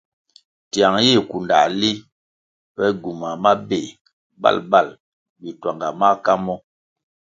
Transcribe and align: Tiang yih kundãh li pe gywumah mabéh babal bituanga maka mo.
Tiang 0.71 0.97
yih 1.05 1.21
kundãh 1.29 1.67
li 1.79 1.91
pe 2.75 2.85
gywumah 3.01 3.35
mabéh 3.43 3.87
babal 4.41 4.87
bituanga 5.41 5.89
maka 6.01 6.33
mo. 6.45 6.55